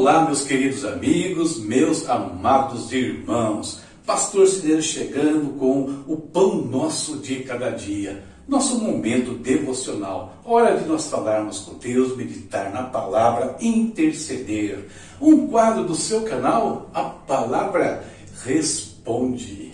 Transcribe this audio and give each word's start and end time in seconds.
Olá, 0.00 0.24
meus 0.24 0.44
queridos 0.44 0.82
amigos, 0.86 1.58
meus 1.58 2.08
amados 2.08 2.90
irmãos. 2.90 3.82
Pastor 4.06 4.46
Cideiro 4.46 4.80
chegando 4.80 5.58
com 5.58 6.04
o 6.10 6.16
pão 6.16 6.62
nosso 6.64 7.18
de 7.18 7.40
cada 7.40 7.68
dia. 7.68 8.24
Nosso 8.48 8.78
momento 8.78 9.34
devocional. 9.34 10.38
Hora 10.42 10.78
de 10.78 10.88
nós 10.88 11.10
falarmos 11.10 11.58
com 11.58 11.74
Deus, 11.74 12.16
meditar 12.16 12.72
na 12.72 12.84
palavra, 12.84 13.58
interceder. 13.60 14.88
Um 15.20 15.48
quadro 15.48 15.84
do 15.84 15.94
seu 15.94 16.22
canal, 16.22 16.88
a 16.94 17.02
palavra 17.02 18.02
responde. 18.42 19.72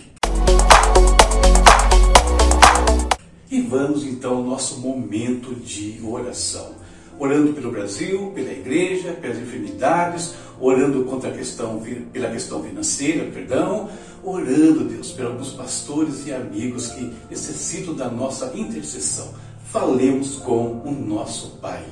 E 3.49 3.61
vamos 3.61 4.03
então 4.03 4.39
ao 4.39 4.43
nosso 4.43 4.81
momento 4.81 5.55
de 5.55 6.01
oração 6.05 6.85
orando 7.19 7.53
pelo 7.53 7.71
Brasil, 7.71 8.31
pela 8.33 8.51
igreja, 8.51 9.13
pelas 9.13 9.37
enfermidades, 9.37 10.33
orando 10.59 11.03
contra 11.05 11.29
a 11.29 11.33
questão, 11.33 11.81
pela 12.11 12.29
questão 12.29 12.63
financeira, 12.63 13.29
perdão, 13.31 13.89
orando, 14.23 14.85
Deus, 14.85 15.11
pelos 15.11 15.53
pastores 15.53 16.25
e 16.25 16.33
amigos 16.33 16.89
que 16.89 17.13
necessitam 17.29 17.93
da 17.93 18.09
nossa 18.09 18.51
intercessão. 18.55 19.29
Falemos 19.65 20.35
com 20.37 20.81
o 20.83 20.91
nosso 20.91 21.57
Pai. 21.61 21.83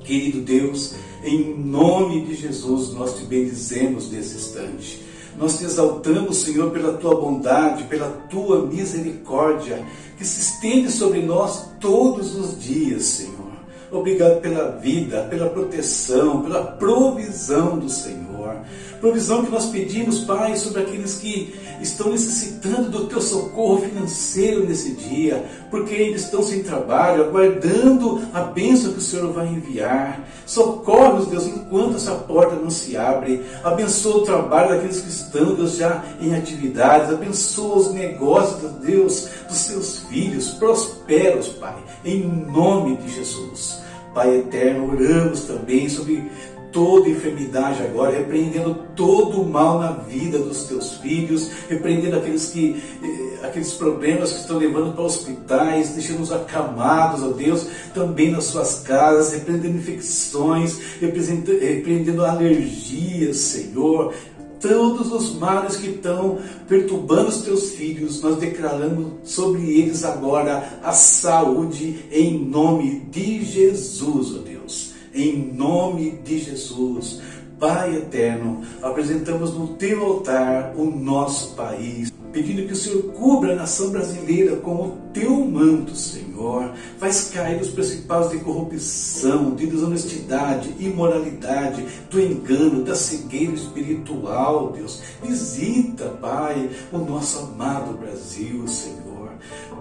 Querido 0.00 0.40
Deus, 0.40 0.94
em 1.22 1.54
nome 1.56 2.24
de 2.24 2.34
Jesus, 2.34 2.92
nós 2.92 3.16
te 3.16 3.24
bendizemos 3.24 4.10
nesse 4.10 4.36
instante. 4.36 5.02
Nós 5.38 5.58
te 5.58 5.64
exaltamos, 5.64 6.38
Senhor, 6.38 6.70
pela 6.70 6.94
tua 6.94 7.14
bondade, 7.14 7.84
pela 7.84 8.10
tua 8.28 8.66
misericórdia, 8.66 9.86
que 10.18 10.24
se 10.24 10.40
estende 10.40 10.90
sobre 10.90 11.22
nós 11.22 11.68
todos 11.80 12.34
os 12.34 12.62
dias, 12.62 13.04
Senhor. 13.04 13.51
Obrigado 13.92 14.40
pela 14.40 14.70
vida, 14.70 15.26
pela 15.28 15.50
proteção, 15.50 16.40
pela 16.40 16.62
provisão 16.64 17.78
do 17.78 17.90
Senhor. 17.90 18.56
Provisão 19.02 19.44
que 19.44 19.50
nós 19.50 19.66
pedimos, 19.66 20.20
Pai, 20.20 20.56
sobre 20.56 20.80
aqueles 20.80 21.16
que 21.16 21.54
estão 21.78 22.10
necessitando 22.10 22.88
do 22.88 23.06
teu 23.06 23.20
socorro 23.20 23.82
financeiro 23.82 24.64
nesse 24.64 24.92
dia, 24.92 25.44
porque 25.70 25.92
eles 25.92 26.22
estão 26.22 26.42
sem 26.42 26.62
trabalho, 26.62 27.24
aguardando 27.24 28.22
a 28.32 28.40
bênção 28.40 28.92
que 28.92 28.98
o 28.98 29.02
Senhor 29.02 29.30
vai 29.30 29.46
enviar. 29.48 30.26
Socorre-os, 30.46 31.26
Deus, 31.26 31.46
enquanto 31.46 31.96
essa 31.96 32.14
porta 32.14 32.54
não 32.54 32.70
se 32.70 32.96
abre. 32.96 33.44
Abençoa 33.62 34.18
o 34.18 34.24
trabalho 34.24 34.70
daqueles 34.70 35.02
que 35.02 35.10
estão, 35.10 35.54
Deus, 35.54 35.76
já 35.76 36.02
em 36.18 36.34
atividades. 36.34 37.12
Abençoa 37.12 37.76
os 37.76 37.92
negócios, 37.92 38.72
Deus, 38.80 39.28
dos 39.48 39.58
seus 39.58 39.98
filhos. 40.08 40.50
Prospera-os, 40.52 41.48
Pai, 41.48 41.76
em 42.04 42.22
nome 42.22 42.96
de 42.96 43.16
Jesus. 43.16 43.81
Pai 44.14 44.38
eterno, 44.38 44.92
oramos 44.92 45.44
também 45.44 45.88
sobre 45.88 46.30
toda 46.72 47.08
enfermidade 47.08 47.82
agora, 47.82 48.16
repreendendo 48.16 48.74
todo 48.96 49.42
o 49.42 49.48
mal 49.48 49.78
na 49.78 49.92
vida 49.92 50.38
dos 50.38 50.64
teus 50.64 50.94
filhos, 50.94 51.50
repreendendo 51.68 52.16
aqueles 52.16 52.50
que 52.50 52.82
eh, 53.02 53.46
aqueles 53.46 53.72
problemas 53.74 54.32
que 54.32 54.40
estão 54.40 54.56
levando 54.56 54.94
para 54.94 55.04
hospitais, 55.04 55.90
deixando-os 55.90 56.32
acamados, 56.32 57.22
ó 57.22 57.28
Deus, 57.28 57.66
também 57.92 58.30
nas 58.30 58.44
suas 58.44 58.80
casas, 58.80 59.32
repreendendo 59.32 59.76
infecções, 59.76 60.78
repreendendo 61.00 62.24
alergias, 62.24 63.36
Senhor, 63.36 64.14
todos 64.62 65.12
os 65.12 65.34
males 65.34 65.76
que 65.76 65.88
estão 65.88 66.38
perturbando 66.68 67.28
os 67.28 67.42
teus 67.42 67.72
filhos, 67.72 68.22
nós 68.22 68.36
declaramos 68.36 69.14
sobre 69.24 69.60
eles 69.78 70.04
agora 70.04 70.78
a 70.82 70.92
saúde 70.92 72.06
em 72.10 72.38
nome 72.38 73.00
de 73.10 73.44
Jesus, 73.44 74.36
ó 74.36 74.38
Deus. 74.38 74.92
Em 75.12 75.52
nome 75.52 76.12
de 76.24 76.38
Jesus. 76.38 77.20
Pai 77.58 77.96
eterno, 77.96 78.62
apresentamos 78.82 79.52
no 79.52 79.68
teu 79.74 80.02
altar 80.04 80.74
o 80.76 80.84
nosso 80.84 81.54
país, 81.54 82.11
pedindo 82.32 82.66
que 82.66 82.72
o 82.72 82.76
Senhor 82.76 83.02
cubra 83.12 83.52
a 83.52 83.56
nação 83.56 83.90
brasileira 83.90 84.56
com 84.56 84.74
o 84.74 84.98
teu 85.12 85.44
manto, 85.44 85.94
Senhor. 85.94 86.72
Faz 86.98 87.30
cair 87.32 87.60
os 87.60 87.68
principais 87.68 88.30
de 88.30 88.38
corrupção, 88.38 89.54
de 89.54 89.66
desonestidade, 89.66 90.74
imoralidade, 90.80 91.84
do 92.10 92.20
engano, 92.20 92.82
da 92.82 92.94
cegueira 92.94 93.52
espiritual, 93.52 94.72
Deus. 94.72 95.02
Visita, 95.22 96.06
Pai, 96.20 96.70
o 96.90 96.98
nosso 96.98 97.38
amado 97.38 97.98
Brasil, 97.98 98.66
Senhor. 98.66 99.12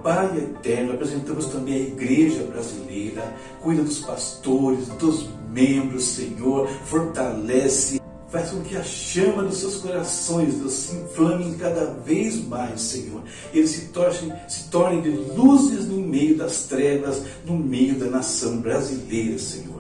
Pai 0.04 0.36
eterno, 0.38 0.94
apresentamos 0.94 1.46
também 1.46 1.76
a 1.76 1.80
igreja 1.80 2.44
brasileira, 2.44 3.24
cuida 3.62 3.84
dos 3.84 4.00
pastores, 4.00 4.88
dos 5.00 5.30
membros, 5.52 6.04
Senhor, 6.04 6.68
fortalece 6.86 8.02
Faz 8.32 8.50
com 8.50 8.62
que 8.62 8.78
a 8.78 8.84
chama 8.84 9.44
dos 9.44 9.58
seus 9.58 9.76
corações 9.76 10.56
Deus, 10.56 10.72
se 10.72 10.96
inflame 10.96 11.54
cada 11.58 11.86
vez 11.86 12.48
mais, 12.48 12.80
Senhor. 12.80 13.22
Eles 13.54 13.72
se 13.72 13.88
tornem, 13.88 14.34
se 14.48 14.70
tornem 14.70 15.02
de 15.02 15.10
luzes 15.10 15.86
no 15.86 15.98
meio 15.98 16.38
das 16.38 16.64
trevas, 16.64 17.24
no 17.46 17.58
meio 17.58 17.96
da 17.96 18.06
nação 18.06 18.58
brasileira, 18.62 19.38
Senhor. 19.38 19.71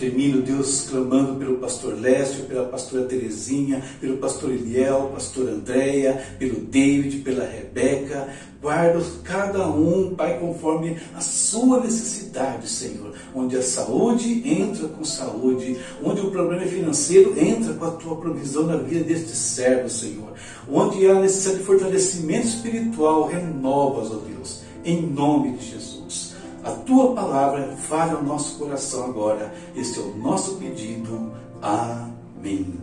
Termino, 0.00 0.40
Deus, 0.40 0.86
clamando 0.88 1.34
pelo 1.34 1.58
pastor 1.58 1.92
Lécio, 1.92 2.44
pela 2.44 2.64
pastora 2.64 3.04
Terezinha, 3.04 3.84
pelo 4.00 4.16
pastor 4.16 4.50
Eliel, 4.50 5.10
pastor 5.12 5.46
Andréia, 5.46 6.36
pelo 6.38 6.58
David, 6.60 7.18
pela 7.18 7.44
Rebeca. 7.44 8.26
Guarda 8.62 8.98
cada 9.22 9.68
um, 9.68 10.14
Pai, 10.14 10.38
conforme 10.38 10.96
a 11.14 11.20
sua 11.20 11.80
necessidade, 11.80 12.66
Senhor. 12.66 13.12
Onde 13.34 13.58
a 13.58 13.62
saúde 13.62 14.42
entra 14.42 14.88
com 14.88 15.04
saúde, 15.04 15.76
onde 16.02 16.22
o 16.22 16.30
problema 16.30 16.64
financeiro 16.64 17.38
entra 17.38 17.74
com 17.74 17.84
a 17.84 17.90
tua 17.90 18.16
provisão 18.16 18.66
na 18.66 18.76
vida 18.76 19.04
deste 19.04 19.36
servo, 19.36 19.90
Senhor. 19.90 20.32
Onde 20.66 21.06
há 21.06 21.20
necessidade 21.20 21.58
de 21.58 21.64
fortalecimento 21.66 22.46
espiritual, 22.46 23.26
renovas, 23.26 24.10
ó 24.10 24.16
Deus, 24.26 24.62
em 24.82 25.02
nome 25.02 25.58
de 25.58 25.72
Jesus. 25.72 26.29
A 26.62 26.72
tua 26.72 27.14
palavra 27.14 27.74
fale 27.76 28.12
ao 28.12 28.22
nosso 28.22 28.58
coração 28.58 29.06
agora. 29.06 29.54
Este 29.74 29.98
é 29.98 30.02
o 30.02 30.14
nosso 30.16 30.56
pedido. 30.56 31.32
Amém. 31.62 32.74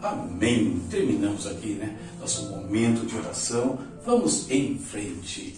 Amém. 0.00 0.80
Terminamos 0.88 1.46
aqui, 1.46 1.74
né? 1.74 1.96
Nosso 2.20 2.48
momento 2.50 3.04
de 3.04 3.16
oração. 3.16 3.78
Vamos 4.06 4.48
em 4.48 4.78
frente. 4.78 5.56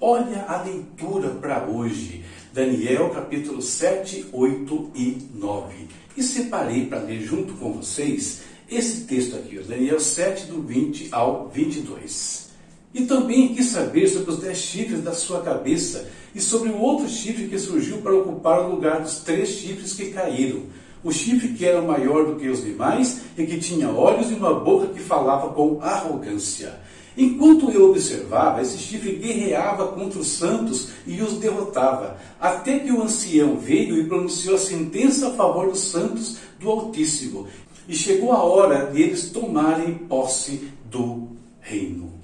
Olha 0.00 0.46
a 0.48 0.62
leitura 0.62 1.28
para 1.28 1.66
hoje. 1.66 2.24
Daniel 2.54 3.10
capítulo 3.10 3.60
7, 3.60 4.30
8 4.32 4.90
e 4.94 5.28
9. 5.34 5.88
E 6.16 6.22
separei 6.22 6.86
para 6.86 7.00
ler 7.00 7.20
junto 7.20 7.52
com 7.54 7.74
vocês 7.74 8.42
esse 8.70 9.02
texto 9.02 9.36
aqui, 9.36 9.58
Daniel 9.58 10.00
7, 10.00 10.46
do 10.46 10.62
20 10.62 11.08
ao 11.12 11.48
22. 11.48 12.49
E 12.92 13.02
também 13.02 13.54
quis 13.54 13.66
saber 13.66 14.08
sobre 14.08 14.32
os 14.32 14.38
dez 14.38 14.58
chifres 14.58 15.02
da 15.02 15.12
sua 15.12 15.40
cabeça 15.42 16.08
e 16.34 16.40
sobre 16.40 16.70
o 16.70 16.80
outro 16.80 17.08
chifre 17.08 17.46
que 17.46 17.58
surgiu 17.58 17.98
para 17.98 18.14
ocupar 18.14 18.60
o 18.60 18.74
lugar 18.74 19.00
dos 19.00 19.20
três 19.20 19.48
chifres 19.48 19.94
que 19.94 20.10
caíram. 20.10 20.62
O 21.02 21.12
chifre 21.12 21.48
que 21.50 21.64
era 21.64 21.80
maior 21.80 22.26
do 22.26 22.36
que 22.36 22.48
os 22.48 22.62
demais 22.62 23.22
e 23.38 23.46
que 23.46 23.58
tinha 23.58 23.90
olhos 23.90 24.30
e 24.30 24.34
uma 24.34 24.54
boca 24.54 24.88
que 24.88 25.00
falava 25.00 25.50
com 25.50 25.80
arrogância. 25.80 26.80
Enquanto 27.16 27.70
eu 27.70 27.90
observava, 27.90 28.60
esse 28.60 28.78
chifre 28.78 29.16
guerreava 29.16 29.88
contra 29.88 30.18
os 30.18 30.28
santos 30.28 30.88
e 31.06 31.20
os 31.22 31.34
derrotava, 31.34 32.16
até 32.40 32.80
que 32.80 32.92
o 32.92 33.02
ancião 33.02 33.56
veio 33.56 33.98
e 33.98 34.06
pronunciou 34.06 34.56
a 34.56 34.58
sentença 34.58 35.28
a 35.28 35.32
favor 35.32 35.68
dos 35.68 35.80
santos 35.80 36.38
do 36.58 36.68
Altíssimo. 36.68 37.46
E 37.88 37.94
chegou 37.94 38.32
a 38.32 38.42
hora 38.42 38.86
deles 38.86 39.30
tomarem 39.30 39.94
posse 39.94 40.70
do 40.90 41.28
reino 41.60 42.19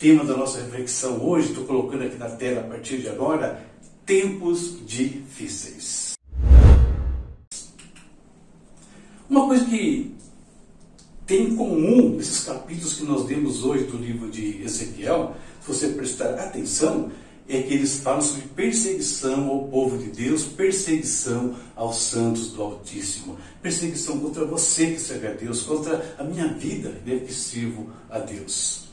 tema 0.00 0.24
da 0.24 0.34
nossa 0.34 0.62
reflexão 0.62 1.22
hoje, 1.22 1.48
estou 1.48 1.64
colocando 1.64 2.04
aqui 2.04 2.16
na 2.16 2.30
tela 2.30 2.62
a 2.62 2.64
partir 2.64 3.02
de 3.02 3.08
agora, 3.10 3.62
tempos 4.06 4.78
difíceis. 4.86 6.14
Uma 9.28 9.46
coisa 9.46 9.66
que 9.66 10.16
tem 11.26 11.50
em 11.50 11.54
comum 11.54 12.16
nesses 12.16 12.44
capítulos 12.44 12.94
que 12.94 13.04
nós 13.04 13.26
lemos 13.26 13.62
hoje 13.62 13.84
do 13.84 13.98
livro 13.98 14.30
de 14.30 14.62
Ezequiel, 14.62 15.36
se 15.60 15.68
você 15.68 15.88
prestar 15.88 16.30
atenção, 16.30 17.12
é 17.46 17.60
que 17.60 17.74
eles 17.74 18.00
falam 18.00 18.22
sobre 18.22 18.46
perseguição 18.56 19.50
ao 19.50 19.68
povo 19.68 19.98
de 19.98 20.08
Deus, 20.08 20.44
perseguição 20.44 21.54
aos 21.76 21.96
santos 21.96 22.52
do 22.52 22.62
Altíssimo, 22.62 23.36
perseguição 23.60 24.18
contra 24.18 24.46
você 24.46 24.92
que 24.92 24.98
serve 24.98 25.26
a 25.26 25.32
Deus, 25.34 25.60
contra 25.60 26.16
a 26.18 26.24
minha 26.24 26.48
vida, 26.54 26.88
né, 27.04 27.18
que 27.18 27.34
sirvo 27.34 27.90
a 28.08 28.18
Deus. 28.18 28.89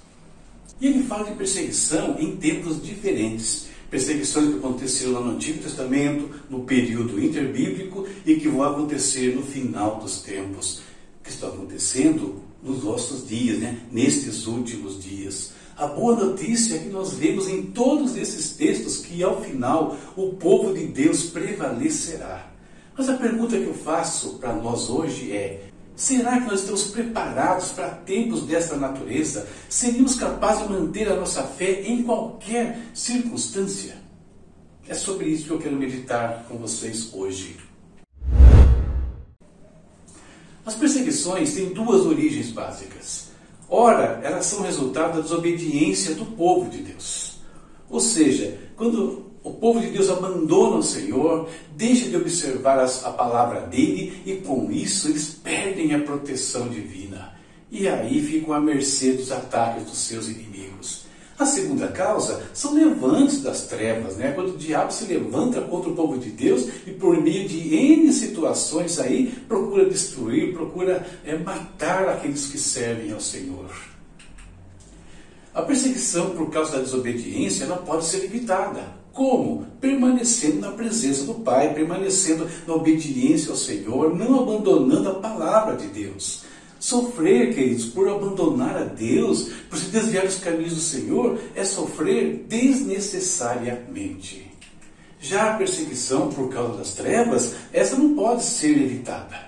E 0.79 0.87
ele 0.87 1.03
fala 1.03 1.25
de 1.25 1.35
perseguição 1.35 2.15
em 2.19 2.35
tempos 2.35 2.81
diferentes. 2.83 3.67
Perseguições 3.89 4.49
que 4.49 4.57
aconteceram 4.57 5.13
lá 5.13 5.21
no 5.21 5.31
Antigo 5.31 5.63
Testamento, 5.63 6.29
no 6.49 6.63
período 6.63 7.23
interbíblico 7.23 8.05
e 8.25 8.35
que 8.35 8.49
vão 8.49 8.63
acontecer 8.63 9.33
no 9.35 9.41
final 9.41 9.99
dos 9.99 10.21
tempos, 10.21 10.81
que 11.23 11.29
estão 11.29 11.49
acontecendo 11.49 12.43
nos 12.61 12.83
nossos 12.83 13.27
dias, 13.27 13.59
né? 13.59 13.79
nestes 13.91 14.45
últimos 14.45 15.01
dias. 15.01 15.53
A 15.77 15.87
boa 15.87 16.15
notícia 16.15 16.75
é 16.75 16.79
que 16.79 16.89
nós 16.89 17.13
vemos 17.13 17.47
em 17.47 17.61
todos 17.63 18.17
esses 18.17 18.51
textos 18.51 18.97
que 18.97 19.21
ao 19.23 19.41
final 19.41 19.95
o 20.15 20.33
povo 20.33 20.73
de 20.73 20.87
Deus 20.87 21.23
prevalecerá. 21.25 22.51
Mas 22.97 23.07
a 23.09 23.13
pergunta 23.13 23.57
que 23.57 23.65
eu 23.65 23.75
faço 23.75 24.39
para 24.39 24.53
nós 24.53 24.89
hoje 24.89 25.31
é: 25.31 25.69
será 25.97 26.39
que 26.39 26.47
nós 26.47 26.61
estamos 26.61 26.83
preparados 26.85 27.71
para 27.71 27.89
tempos 27.89 28.43
desta 28.43 28.77
natureza? 28.77 29.47
Seríamos 29.67 30.15
capazes 30.15 30.67
de 30.67 30.73
manter 30.73 31.11
a 31.11 31.15
nossa 31.15 31.43
fé 31.43 31.81
em 31.81 32.03
qualquer 32.03 32.79
circunstância? 32.93 33.97
É 34.87 34.93
sobre 34.93 35.27
isso 35.27 35.45
que 35.45 35.51
eu 35.51 35.59
quero 35.59 35.75
meditar 35.75 36.45
com 36.47 36.57
vocês 36.57 37.11
hoje. 37.13 37.57
As 40.63 40.75
perseguições 40.75 41.53
têm 41.53 41.69
duas 41.69 42.05
origens 42.05 42.51
básicas. 42.51 43.29
Ora, 43.67 44.21
elas 44.23 44.45
são 44.45 44.61
resultado 44.61 45.15
da 45.15 45.21
desobediência 45.21 46.13
do 46.13 46.25
povo 46.25 46.69
de 46.69 46.77
Deus. 46.83 47.39
Ou 47.89 47.99
seja, 47.99 48.57
quando 48.75 49.26
o 49.43 49.53
povo 49.53 49.79
de 49.79 49.87
Deus 49.87 50.09
abandona 50.09 50.77
o 50.77 50.83
Senhor, 50.83 51.49
deixa 51.75 52.09
de 52.09 52.17
observar 52.17 52.79
a 52.79 53.09
palavra 53.11 53.61
dele 53.61 54.21
e 54.25 54.35
com 54.35 54.71
isso 54.71 55.07
eles 55.07 55.25
perdem 55.43 55.93
a 55.93 55.99
proteção 55.99 56.67
divina. 56.67 57.33
E 57.71 57.87
aí 57.87 58.21
ficam 58.21 58.53
à 58.53 58.59
mercê 58.59 59.13
dos 59.13 59.31
ataques 59.31 59.83
dos 59.83 59.97
seus 59.97 60.27
inimigos. 60.27 61.05
A 61.37 61.45
segunda 61.45 61.87
causa 61.89 62.41
são 62.51 62.73
levantes 62.73 63.43
das 63.43 63.67
trevas, 63.67 64.17
né? 64.17 64.31
quando 64.31 64.55
o 64.55 64.57
diabo 64.57 64.91
se 64.91 65.05
levanta 65.05 65.61
contra 65.61 65.91
o 65.91 65.95
povo 65.95 66.17
de 66.17 66.31
Deus 66.31 66.67
e 66.87 66.91
por 66.91 67.21
meio 67.21 67.47
de 67.47 67.75
N 67.75 68.11
situações 68.11 68.99
aí 68.99 69.27
procura 69.47 69.85
destruir, 69.85 70.53
procura 70.53 71.05
é, 71.23 71.37
matar 71.37 72.09
aqueles 72.09 72.47
que 72.47 72.57
servem 72.57 73.11
ao 73.11 73.19
Senhor. 73.19 73.69
A 75.53 75.61
perseguição 75.61 76.31
por 76.31 76.49
causa 76.49 76.77
da 76.77 76.83
desobediência 76.83 77.67
não 77.67 77.77
pode 77.77 78.05
ser 78.05 78.23
evitada. 78.23 78.96
Como? 79.17 79.65
Permanecendo 79.81 80.59
na 80.59 80.71
presença 80.73 81.25
do 81.25 81.33
Pai, 81.33 81.73
permanecendo 81.73 82.47
na 82.67 82.75
obediência 82.75 83.49
ao 83.49 83.57
Senhor, 83.57 84.15
não 84.15 84.39
abandonando 84.39 85.09
a 85.09 85.15
palavra 85.15 85.75
de 85.75 85.87
Deus. 85.87 86.43
Sofrer, 86.79 87.55
queridos, 87.55 87.85
por 87.85 88.07
abandonar 88.07 88.77
a 88.77 88.83
Deus, 88.83 89.49
por 89.71 89.79
se 89.79 89.89
desviar 89.89 90.23
dos 90.23 90.35
caminhos 90.35 90.75
do 90.75 90.81
Senhor, 90.81 91.39
é 91.55 91.65
sofrer 91.65 92.45
desnecessariamente. 92.47 94.51
Já 95.19 95.55
a 95.55 95.57
perseguição 95.57 96.29
por 96.29 96.49
causa 96.49 96.77
das 96.77 96.93
trevas, 96.93 97.55
essa 97.73 97.95
não 97.95 98.13
pode 98.13 98.43
ser 98.43 98.77
evitada. 98.77 99.47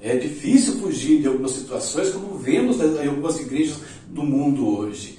É 0.00 0.16
difícil 0.16 0.78
fugir 0.78 1.22
de 1.22 1.26
algumas 1.26 1.50
situações, 1.50 2.10
como 2.10 2.38
vemos 2.38 2.78
em 2.78 3.08
algumas 3.08 3.40
igrejas 3.40 3.78
do 4.06 4.22
mundo 4.22 4.78
hoje. 4.78 5.17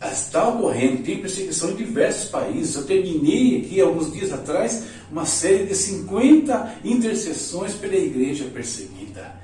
Está 0.00 0.48
ocorrendo, 0.48 1.02
tem 1.02 1.18
perseguição 1.18 1.70
em 1.70 1.76
diversos 1.76 2.28
países. 2.28 2.74
Eu 2.76 2.84
terminei 2.84 3.58
aqui, 3.58 3.80
alguns 3.80 4.12
dias 4.12 4.32
atrás, 4.32 4.84
uma 5.10 5.24
série 5.24 5.64
de 5.64 5.74
50 5.74 6.80
intercessões 6.84 7.74
pela 7.74 7.96
igreja 7.96 8.44
perseguida. 8.52 9.34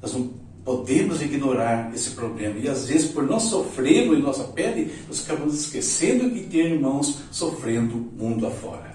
Nós 0.00 0.12
não 0.14 0.30
podemos 0.64 1.20
ignorar 1.20 1.90
esse 1.92 2.10
problema. 2.10 2.56
E 2.58 2.68
às 2.68 2.86
vezes, 2.86 3.10
por 3.10 3.24
não 3.24 3.40
sofrê-lo 3.40 4.14
em 4.14 4.22
nossa 4.22 4.44
pele, 4.44 4.92
nós 5.08 5.24
acabamos 5.24 5.60
esquecendo 5.60 6.30
que 6.30 6.44
tem 6.44 6.60
irmãos 6.60 7.18
sofrendo 7.32 8.10
mundo 8.16 8.46
afora. 8.46 8.90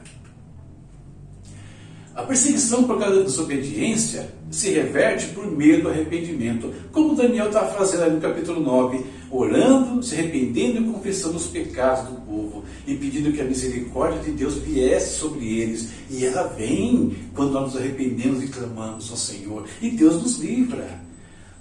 A 2.15 2.23
perseguição 2.23 2.85
por 2.85 2.97
causa 2.97 3.17
da 3.17 3.23
desobediência 3.23 4.33
se 4.49 4.69
reverte 4.69 5.27
por 5.33 5.51
medo 5.51 5.83
do 5.83 5.89
arrependimento, 5.89 6.73
como 6.93 7.13
Daniel 7.13 7.47
está 7.47 7.65
fazendo 7.65 8.03
ali 8.03 8.15
no 8.15 8.21
capítulo 8.21 8.61
9, 8.61 9.05
orando, 9.37 10.01
se 10.03 10.15
arrependendo 10.15 10.81
e 10.81 10.91
confessando 10.91 11.37
os 11.37 11.47
pecados 11.47 12.09
do 12.09 12.21
povo 12.21 12.63
e 12.87 12.95
pedindo 12.95 13.31
que 13.31 13.41
a 13.41 13.45
misericórdia 13.45 14.21
de 14.21 14.31
Deus 14.31 14.55
viesse 14.55 15.19
sobre 15.19 15.59
eles. 15.59 15.89
E 16.09 16.25
ela 16.25 16.43
vem 16.43 17.15
quando 17.33 17.51
nós 17.51 17.73
nos 17.73 17.81
arrependemos 17.81 18.43
e 18.43 18.47
clamamos 18.47 19.09
ao 19.09 19.17
Senhor, 19.17 19.65
e 19.81 19.89
Deus 19.89 20.21
nos 20.21 20.37
livra. 20.37 21.03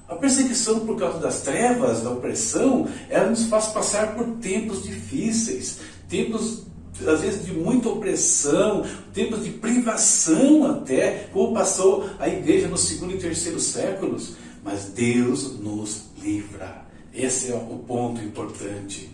A 0.09 0.15
perseguição 0.17 0.81
por 0.81 0.99
causa 0.99 1.19
das 1.19 1.43
trevas, 1.43 2.03
da 2.03 2.11
opressão, 2.11 2.87
ela 3.09 3.31
nos 3.31 3.47
faz 3.47 3.69
passar 3.69 4.15
por 4.15 4.27
tempos 4.37 4.82
difíceis, 4.82 5.79
tempos 6.09 6.65
às 7.06 7.23
vezes 7.23 7.44
de 7.44 7.53
muita 7.53 7.88
opressão, 7.88 8.85
tempos 9.12 9.43
de 9.43 9.50
privação 9.50 10.70
até, 10.70 11.29
como 11.32 11.55
passou 11.55 12.09
a 12.20 12.29
igreja 12.29 12.69
no 12.69 12.77
segundo 12.77 13.15
e 13.15 13.19
terceiro 13.19 13.59
séculos. 13.59 14.35
Mas 14.62 14.85
Deus 14.94 15.59
nos 15.59 16.05
livra. 16.23 16.84
Esse 17.15 17.53
é 17.53 17.55
o 17.55 17.79
ponto 17.87 18.21
importante. 18.21 19.09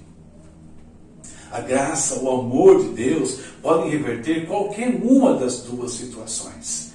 A 1.52 1.61
graça, 1.61 2.20
o 2.20 2.31
amor 2.31 2.82
de 2.82 2.88
Deus 2.91 3.41
podem 3.61 3.91
reverter 3.91 4.47
qualquer 4.47 4.88
uma 5.02 5.35
das 5.35 5.62
duas 5.62 5.93
situações. 5.93 6.93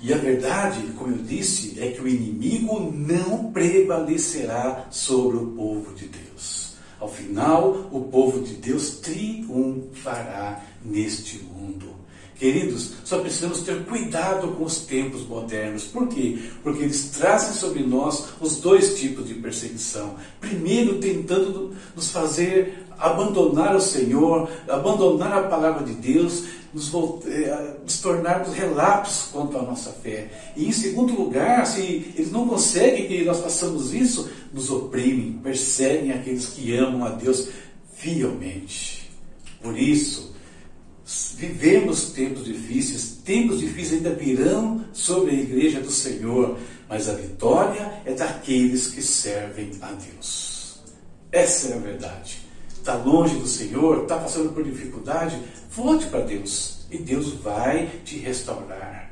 E 0.00 0.12
a 0.12 0.16
verdade, 0.16 0.80
como 0.98 1.14
eu 1.14 1.22
disse, 1.22 1.78
é 1.78 1.90
que 1.90 2.00
o 2.00 2.08
inimigo 2.08 2.90
não 2.92 3.52
prevalecerá 3.52 4.86
sobre 4.90 5.36
o 5.36 5.46
povo 5.48 5.94
de 5.94 6.08
Deus. 6.08 6.74
Ao 6.98 7.08
final, 7.08 7.88
o 7.92 8.00
povo 8.00 8.40
de 8.40 8.54
Deus 8.54 8.98
triunfará 9.00 10.64
neste 10.84 11.38
mundo. 11.38 11.94
Queridos, 12.38 12.92
só 13.04 13.18
precisamos 13.18 13.60
ter 13.60 13.84
cuidado 13.84 14.48
com 14.48 14.64
os 14.64 14.80
tempos 14.80 15.26
modernos. 15.26 15.84
Por 15.84 16.08
quê? 16.08 16.38
Porque 16.62 16.82
eles 16.82 17.10
trazem 17.10 17.54
sobre 17.54 17.82
nós 17.84 18.24
os 18.40 18.56
dois 18.56 18.98
tipos 18.98 19.28
de 19.28 19.34
perseguição. 19.34 20.16
Primeiro, 20.40 20.98
tentando 20.98 21.74
nos 21.94 22.10
fazer 22.10 22.84
abandonar 22.98 23.74
o 23.76 23.80
Senhor, 23.80 24.48
abandonar 24.68 25.32
a 25.32 25.48
palavra 25.48 25.84
de 25.84 25.94
Deus, 25.94 26.44
nos, 26.72 26.90
eh, 27.26 27.76
nos 27.82 28.00
tornarmos 28.00 28.54
relatos 28.54 29.28
quanto 29.30 29.58
à 29.58 29.62
nossa 29.62 29.90
fé. 29.90 30.52
E 30.56 30.66
em 30.66 30.72
segundo 30.72 31.14
lugar, 31.14 31.66
se 31.66 32.12
eles 32.16 32.32
não 32.32 32.48
conseguem 32.48 33.06
que 33.06 33.24
nós 33.24 33.40
façamos 33.40 33.92
isso, 33.92 34.30
nos 34.52 34.70
oprimem, 34.70 35.38
perseguem 35.42 36.12
aqueles 36.12 36.46
que 36.46 36.74
amam 36.74 37.04
a 37.04 37.10
Deus 37.10 37.48
fielmente. 37.94 39.10
Por 39.60 39.78
isso, 39.78 40.31
vivemos 41.36 42.12
tempos 42.12 42.44
difíceis, 42.44 43.20
tempos 43.24 43.60
difíceis 43.60 44.04
ainda 44.04 44.14
virão 44.14 44.84
sobre 44.92 45.32
a 45.32 45.40
igreja 45.40 45.80
do 45.80 45.90
Senhor, 45.90 46.58
mas 46.88 47.08
a 47.08 47.14
vitória 47.14 48.02
é 48.04 48.12
daqueles 48.12 48.88
que 48.88 49.02
servem 49.02 49.70
a 49.80 49.92
Deus. 49.92 50.80
Essa 51.30 51.68
é 51.68 51.74
a 51.74 51.78
verdade 51.78 52.52
está 52.82 52.96
longe 52.96 53.36
do 53.36 53.46
Senhor, 53.46 54.02
está 54.02 54.18
passando 54.18 54.52
por 54.52 54.64
dificuldade, 54.64 55.40
volte 55.70 56.06
para 56.06 56.20
Deus 56.20 56.84
e 56.90 56.98
Deus 56.98 57.32
vai 57.34 57.88
te 58.04 58.18
restaurar. 58.18 59.10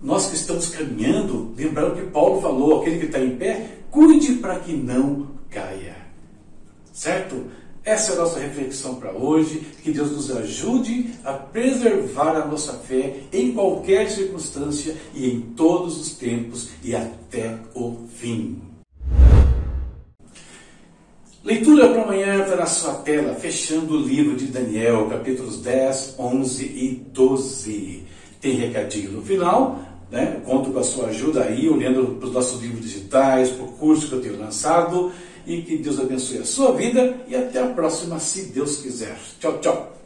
Nós 0.00 0.28
que 0.28 0.36
estamos 0.36 0.70
caminhando, 0.70 1.52
lembrando 1.56 1.96
que 1.96 2.10
Paulo 2.10 2.40
falou: 2.40 2.80
aquele 2.80 3.00
que 3.00 3.06
está 3.06 3.18
em 3.18 3.36
pé, 3.36 3.78
cuide 3.90 4.36
para 4.36 4.60
que 4.60 4.72
não 4.72 5.32
caia. 5.50 5.96
Certo? 6.92 7.44
Essa 7.84 8.12
é 8.12 8.14
a 8.14 8.18
nossa 8.18 8.38
reflexão 8.38 8.96
para 8.96 9.12
hoje. 9.12 9.62
Que 9.82 9.90
Deus 9.90 10.12
nos 10.12 10.30
ajude 10.30 11.10
a 11.24 11.32
preservar 11.32 12.36
a 12.36 12.46
nossa 12.46 12.74
fé 12.74 13.14
em 13.32 13.52
qualquer 13.52 14.10
circunstância 14.10 14.94
e 15.14 15.30
em 15.30 15.40
todos 15.40 15.98
os 15.98 16.14
tempos 16.14 16.70
e 16.84 16.94
até 16.94 17.58
o 17.74 18.06
fim. 18.14 18.60
Leitura 21.42 21.88
para 21.88 22.02
amanhã 22.02 22.42
está 22.42 22.54
na 22.54 22.66
sua 22.66 22.94
tela, 22.96 23.34
fechando 23.34 23.94
o 23.94 24.02
livro 24.02 24.36
de 24.36 24.46
Daniel, 24.46 25.08
capítulos 25.08 25.62
10, 25.62 26.16
11 26.18 26.64
e 26.64 27.02
12. 27.14 28.04
Tem 28.42 28.56
recadinho 28.56 29.12
no 29.12 29.22
final, 29.22 29.80
né? 30.10 30.42
Conto 30.44 30.70
com 30.70 30.78
a 30.78 30.82
sua 30.82 31.06
ajuda 31.06 31.44
aí, 31.44 31.66
olhando 31.66 32.16
para 32.16 32.28
os 32.28 32.34
nossos 32.34 32.60
livros 32.60 32.82
digitais, 32.82 33.48
para 33.48 33.64
o 33.64 33.68
curso 33.72 34.08
que 34.08 34.14
eu 34.16 34.20
tenho 34.20 34.38
lançado. 34.38 35.10
E 35.46 35.62
que 35.62 35.78
Deus 35.78 35.98
abençoe 35.98 36.38
a 36.38 36.44
sua 36.44 36.72
vida 36.72 37.16
e 37.26 37.34
até 37.34 37.60
a 37.60 37.68
próxima, 37.68 38.18
se 38.18 38.46
Deus 38.46 38.76
quiser. 38.76 39.18
Tchau, 39.38 39.58
tchau. 39.58 39.96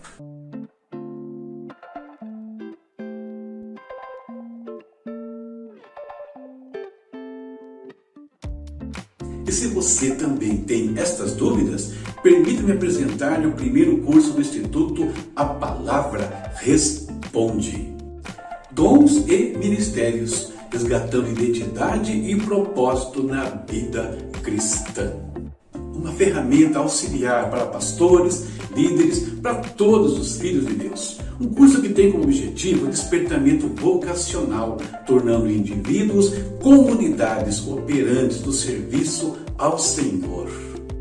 E 9.47 9.53
se 9.53 9.69
você 9.69 10.15
também 10.15 10.59
tem 10.59 10.95
estas 10.97 11.35
dúvidas, 11.35 11.93
permita-me 12.23 12.73
apresentar-lhe 12.73 13.47
o 13.47 13.53
primeiro 13.53 13.99
curso 13.99 14.33
do 14.33 14.41
Instituto 14.41 15.13
A 15.37 15.45
Palavra 15.45 16.53
Responde. 16.57 17.93
Dons 18.71 19.29
e 19.29 19.57
Ministérios, 19.57 20.53
resgatando 20.75 21.31
identidade 21.31 22.11
e 22.11 22.35
propósito 22.35 23.23
na 23.23 23.45
vida 23.45 24.19
cristã. 24.43 25.13
Uma 25.95 26.11
ferramenta 26.11 26.81
auxiliar 26.81 27.49
para 27.49 27.67
pastores, 27.67 28.47
líderes, 28.75 29.21
para 29.41 29.55
todos 29.55 30.19
os 30.19 30.37
filhos 30.37 30.67
de 30.67 30.75
Deus. 30.75 31.19
Um 31.41 31.47
curso 31.47 31.81
que 31.81 31.91
tem 31.91 32.11
como 32.11 32.25
objetivo 32.25 32.87
o 32.87 32.91
despertamento 32.91 33.69
vocacional, 33.69 34.77
tornando 35.07 35.49
indivíduos 35.49 36.35
comunidades 36.61 37.65
operantes 37.67 38.41
do 38.41 38.53
serviço 38.53 39.37
ao 39.57 39.79
Senhor. 39.79 40.49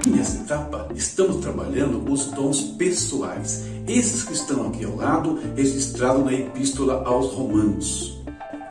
nessa 0.06 0.44
etapa 0.44 0.90
estamos 0.96 1.38
trabalhando 1.38 2.12
os 2.12 2.26
dons 2.26 2.62
pessoais, 2.78 3.64
esses 3.88 4.24
que 4.24 4.34
estão 4.34 4.68
aqui 4.68 4.86
ao 4.86 4.96
lado, 4.96 5.40
registrados 5.56 6.24
na 6.24 6.34
Epístola 6.34 7.04
aos 7.06 7.34
Romanos. 7.34 8.23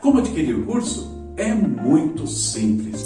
Como 0.03 0.19
adquirir 0.19 0.53
o 0.57 0.63
curso? 0.63 1.09
É 1.37 1.55
muito 1.55 2.27
simples. 2.27 3.05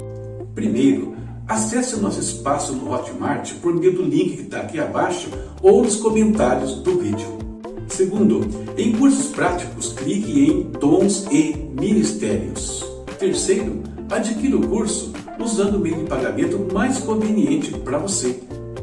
Primeiro, 0.52 1.14
acesse 1.46 1.94
o 1.94 2.00
nosso 2.00 2.18
espaço 2.18 2.72
no 2.72 2.92
Hotmart 2.92 3.54
por 3.62 3.72
meio 3.72 3.92
do 3.94 4.02
link 4.02 4.34
que 4.34 4.42
está 4.42 4.62
aqui 4.62 4.80
abaixo 4.80 5.28
ou 5.62 5.84
nos 5.84 5.94
comentários 5.94 6.80
do 6.80 6.98
vídeo. 6.98 7.38
Segundo, 7.86 8.40
em 8.76 8.90
cursos 8.96 9.28
práticos, 9.28 9.92
clique 9.92 10.40
em 10.40 10.62
Dons 10.72 11.24
e 11.30 11.54
Ministérios. 11.80 12.84
Terceiro, 13.16 13.80
adquira 14.10 14.56
o 14.56 14.66
curso 14.66 15.12
usando 15.38 15.76
o 15.76 15.78
meio 15.78 15.98
de 15.98 16.04
pagamento 16.04 16.66
mais 16.74 16.98
conveniente 16.98 17.70
para 17.78 17.98
você: 17.98 18.40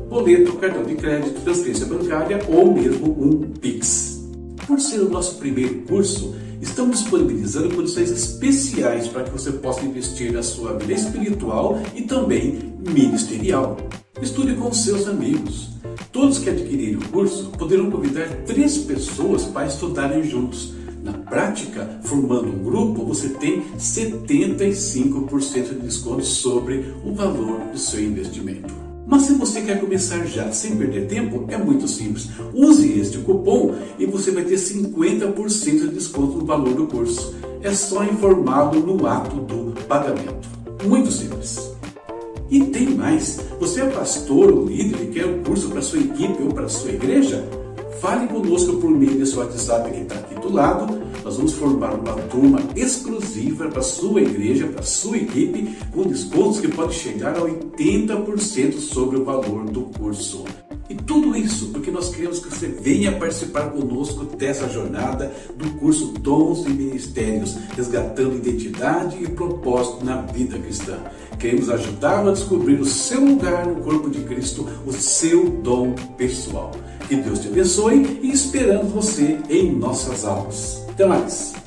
boleto, 0.07 0.53
cartão 0.53 0.84
de 0.84 0.95
crédito, 0.95 1.41
transferência 1.41 1.86
bancária 1.86 2.39
ou 2.48 2.74
mesmo 2.74 3.07
um 3.07 3.41
Pix. 3.60 4.25
Por 4.65 4.79
ser 4.79 5.01
o 5.01 5.10
nosso 5.10 5.36
primeiro 5.36 5.81
curso, 5.81 6.34
estamos 6.62 7.00
disponibilizando 7.00 7.75
condições 7.75 8.09
especiais 8.12 9.07
para 9.07 9.24
que 9.24 9.31
você 9.31 9.51
possa 9.51 9.85
investir 9.85 10.31
na 10.31 10.43
sua 10.43 10.77
vida 10.77 10.93
espiritual 10.93 11.81
e 11.95 12.01
também 12.03 12.74
ministerial. 12.79 13.77
Estude 14.21 14.55
com 14.55 14.71
seus 14.71 15.07
amigos. 15.07 15.69
Todos 16.12 16.39
que 16.39 16.50
adquirirem 16.50 16.95
o 16.95 17.09
curso 17.09 17.50
poderão 17.57 17.91
convidar 17.91 18.27
três 18.45 18.77
pessoas 18.77 19.43
para 19.43 19.67
estudarem 19.67 20.24
juntos. 20.24 20.74
Na 21.03 21.13
prática, 21.13 22.00
formando 22.03 22.47
um 22.47 22.63
grupo, 22.63 23.05
você 23.05 23.29
tem 23.29 23.62
75% 23.77 25.69
de 25.69 25.79
desconto 25.81 26.24
sobre 26.24 26.93
o 27.03 27.13
valor 27.13 27.59
do 27.71 27.77
seu 27.77 28.01
investimento. 28.01 28.94
Mas 29.07 29.24
se 29.24 29.33
você 29.33 29.62
quer 29.62 29.79
começar 29.79 30.25
já 30.25 30.51
sem 30.51 30.75
perder 30.75 31.07
tempo, 31.07 31.45
é 31.47 31.57
muito 31.57 31.88
simples. 31.88 32.29
Use 32.53 33.00
este 33.00 33.19
cupom 33.19 33.75
e 34.00 34.05
você 34.05 34.31
vai 34.31 34.43
ter 34.43 34.55
50% 34.55 35.63
de 35.63 35.88
desconto 35.89 36.39
no 36.39 36.45
valor 36.45 36.74
do 36.74 36.88
curso. 36.88 37.35
É 37.62 37.71
só 37.71 38.03
informá-lo 38.03 38.79
no 38.79 39.05
ato 39.05 39.35
do 39.38 39.74
pagamento. 39.83 40.47
Muito 40.83 41.12
simples. 41.12 41.71
E 42.50 42.63
tem 42.65 42.89
mais. 42.89 43.39
Você 43.59 43.81
é 43.81 43.85
pastor 43.85 44.51
ou 44.51 44.65
líder 44.65 45.03
e 45.03 45.07
quer 45.07 45.25
um 45.25 45.43
curso 45.43 45.69
para 45.69 45.81
sua 45.81 46.00
equipe 46.00 46.41
ou 46.43 46.50
para 46.50 46.67
sua 46.67 46.91
igreja? 46.91 47.47
Fale 48.00 48.27
conosco 48.27 48.77
por 48.77 48.89
meio 48.89 49.17
desse 49.17 49.35
WhatsApp 49.35 49.91
que 49.91 50.01
está 50.01 50.15
aqui 50.15 50.35
do 50.35 50.51
lado. 50.51 51.04
Nós 51.25 51.38
vamos 51.38 51.53
formar 51.53 51.96
uma 51.96 52.13
turma 52.29 52.60
exclusiva 52.75 53.67
para 53.67 53.82
sua 53.82 54.22
igreja, 54.22 54.67
para 54.67 54.84
sua 54.84 55.17
equipe, 55.17 55.75
com 55.91 56.03
descontos 56.03 56.60
que 56.60 56.67
pode 56.67 56.94
chegar 56.94 57.36
a 57.36 57.41
80% 57.41 58.77
sobre 58.77 59.17
o 59.17 59.25
valor 59.25 59.65
do 59.65 59.86
curso. 59.98 60.44
E 60.88 60.94
tudo 60.94 61.36
isso 61.36 61.70
porque 61.70 61.89
nós 61.89 62.13
queremos 62.13 62.38
que 62.38 62.50
você 62.55 62.67
venha 62.67 63.17
participar 63.17 63.72
conosco 63.72 64.24
dessa 64.38 64.70
jornada 64.70 65.34
do 65.58 65.67
curso 65.79 66.13
Dons 66.20 66.63
e 66.67 66.70
Ministérios, 66.70 67.55
resgatando 67.75 68.36
identidade 68.36 69.17
e 69.20 69.27
propósito 69.27 70.05
na 70.05 70.22
vida 70.22 70.60
cristã. 70.60 71.00
Queremos 71.39 71.72
ajudá-lo 71.72 72.29
a 72.29 72.34
descobrir 72.34 72.79
o 72.79 72.86
seu 72.86 73.25
lugar 73.25 73.65
no 73.65 73.77
corpo 73.77 74.12
de 74.12 74.22
Cristo, 74.25 74.70
o 74.86 74.94
seu 74.94 75.50
dom 75.50 75.96
pessoal. 76.20 76.70
Que 77.08 77.15
Deus 77.15 77.39
te 77.39 77.48
abençoe 77.48 78.20
e 78.22 78.29
esperamos 78.29 78.91
você 78.91 79.39
em 79.50 79.72
nossas 79.72 80.24
aulas. 80.24 80.85
Até 80.95 81.05
mais! 81.05 81.64